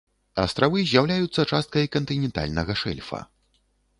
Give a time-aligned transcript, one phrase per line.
[0.43, 3.23] Астравы з'яўляюцца часткай кантынентальнага шэльфа.